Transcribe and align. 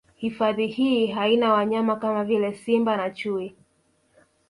Hifadhi 0.15 0.67
hii 0.67 1.07
haina 1.07 1.53
wanyama 1.53 1.95
kama 1.95 2.23
vile 2.25 2.53
Simba 2.53 2.97
na 2.97 3.09
Chui 3.09 3.55